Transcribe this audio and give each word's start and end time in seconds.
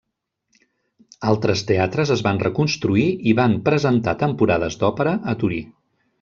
Altres 1.31 1.61
teatres 1.71 2.13
es 2.15 2.23
van 2.29 2.41
reconstruir 2.45 3.05
i 3.33 3.37
van 3.41 3.55
presentar 3.69 4.17
temporades 4.25 4.81
d'òpera 4.83 5.15
a 5.35 5.39
Torí. 5.45 5.63